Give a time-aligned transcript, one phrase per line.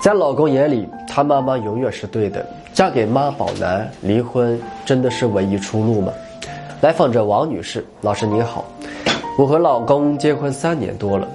[0.00, 2.44] 在老公眼里，他妈妈永远是对的。
[2.72, 6.10] 嫁给妈宝男，离婚真的是唯一出路吗？
[6.80, 8.64] 来访者王女士，老师你好，
[9.36, 11.28] 我和老公结婚三年多了。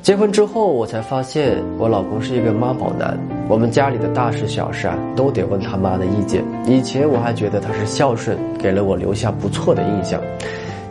[0.00, 3.18] 结婚之后，我才发现我老公是一个妈宝男。
[3.46, 6.42] 我们家里的大事小事啊，都得问他妈的意见。
[6.64, 10.18] 以前我还觉得他是孝顺，给了我留下不错的印象。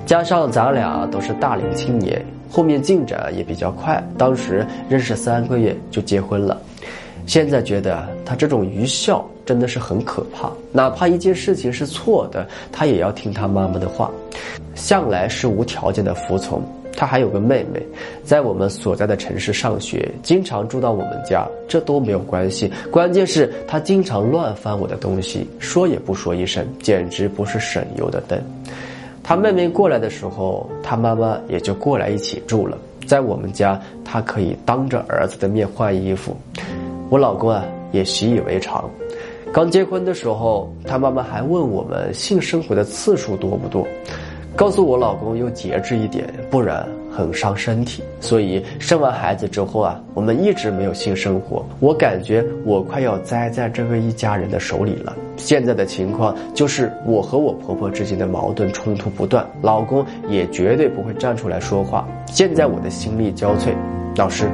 [0.05, 4.04] 加上咱俩都是大龄青年，后面进展也比较快。
[4.18, 6.59] 当时认识三个月就结婚了。
[7.25, 10.51] 现在觉得他这种愚孝真的是很可怕。
[10.71, 14.09] 哪怕一件事情是错的，他也要听他妈妈的话，
[14.73, 16.61] 向来是无条件的服从。
[16.97, 17.82] 他还有个妹妹，
[18.23, 22.70] 在我们所在的城市上学，经常住到我们家，这都没有关系。
[22.92, 28.42] 关键是，他经常乱翻我的东西，说也不说一声，简直不是省油的灯。
[29.29, 32.75] 他妹妹过来的时候，他妈妈也就过来一起住了。
[33.06, 36.36] 在我们家，他可以当着儿子的面换衣服，
[37.11, 38.89] 我老公啊也习以为常。
[39.53, 43.88] 刚结婚的时候，他妈妈还问我们性生活的次数多不多。
[44.56, 46.84] 告诉我老公要节制一点，不然
[47.16, 48.02] 很伤身体。
[48.20, 51.64] 所以生完孩子之后啊，我们一直没有性生活。
[51.80, 55.16] 我感觉我快要栽在这个一家人的手里了。
[55.40, 62.08] 现在的情况就是我和我婆婆之间的矛盾冲突不断，老公也绝对不会站出来说话。
[62.28, 63.73] 现在我的心力交瘁，
[64.18, 64.48] 老师，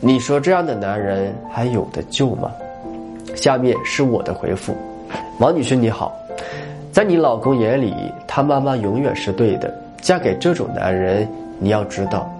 [0.00, 2.50] 你说这样的男人还有的救吗？
[3.34, 4.74] 下面是我的回复，
[5.40, 6.14] 王女士你好。
[6.92, 7.92] 在你老公眼里，
[8.26, 9.74] 他妈妈永远是对的。
[10.00, 11.28] 嫁给这种男人，
[11.58, 12.32] 你要知道，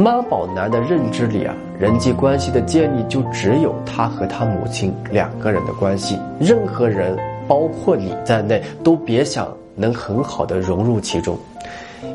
[0.00, 7.18] 妈宝男的认知里啊，人际关系的建立就只有他和他母亲两个人的关系，任何人，
[7.48, 11.36] 包括你在内，都别想能很好的融入其中。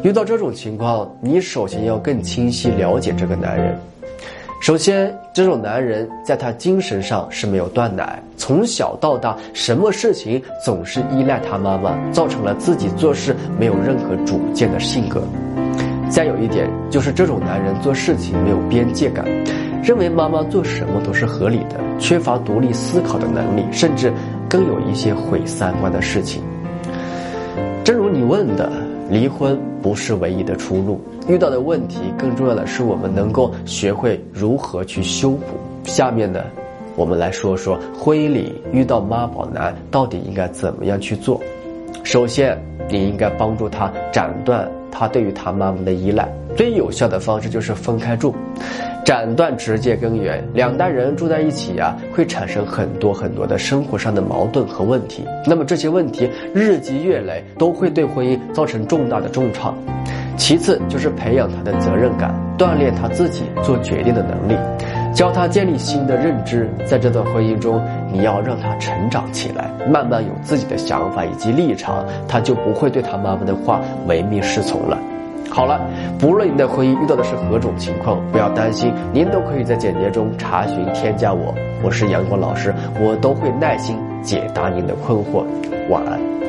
[0.02, 3.78] 遇到这种情况，你首先要更清晰了解这个男人。
[4.62, 15.22] 首先，这种男人在他精神上是没有断奶，从小到大什么事情总是依赖他妈妈，造成了自己做事没有任何主见的性格。
[16.14, 19.26] 再有一点就是这种男人做事情没有边界感，
[19.84, 24.14] 认为妈妈做什么都是合理的，缺乏独立思考的能力，甚至
[24.48, 26.44] 更有一些毁三观的事情。
[27.84, 28.72] 正如你问的。
[29.10, 35.44] 离婚不是唯一的出路，遇到的问题更重要的是我们能够学会如何去修补。
[35.84, 36.42] 下面呢，
[36.96, 41.40] 我们来说说婚姻里遇到妈宝男到底应该怎么样去做。
[42.04, 42.58] 首先，
[42.90, 44.68] 你应该帮助他斩断
[45.04, 46.26] 他对于他妈妈的依赖，
[46.56, 48.34] 最有效的方式就是分开住。
[49.04, 55.26] 斩断直接根源，两代人住在一起呀，会产生很多很多的生活上的矛盾和问题。
[55.46, 59.78] 那么这些问题日积月累，都会对婚姻造成重大的重创。
[60.38, 64.56] 其次就是培养他的责任感，锻炼他自己做决定的能力，
[65.14, 66.70] 教他建立新的认知。
[66.86, 67.82] 在这段婚姻中，
[68.14, 74.98] 你要让他成长起来，慢慢有自己的想法以及立场，他就不会对他妈妈的话唯命是从了。
[75.50, 75.82] 好了，
[76.20, 81.54] 不论您的婚姻遇到的是何种情况，不要担心，您都可以在简介中查询添加我，
[81.84, 85.44] 我是阳光老师，我都会耐心解答您的困惑。
[85.90, 86.43] 晚安。